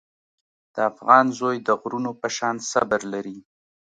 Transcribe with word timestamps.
د 0.73 0.75
افغان 0.91 1.25
زوی 1.39 1.57
د 1.67 1.69
غرونو 1.81 2.11
په 2.21 2.27
شان 2.37 2.55
صبر 2.71 3.01
لري. 3.13 3.37